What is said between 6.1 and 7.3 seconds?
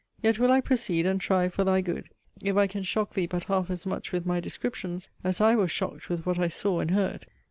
what I saw and heard.